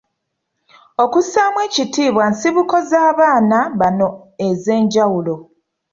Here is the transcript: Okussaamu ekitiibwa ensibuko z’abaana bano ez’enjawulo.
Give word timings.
Okussaamu 1.03 1.57
ekitiibwa 1.67 2.21
ensibuko 2.29 2.75
z’abaana 2.89 3.59
bano 3.79 4.07
ez’enjawulo. 4.47 5.35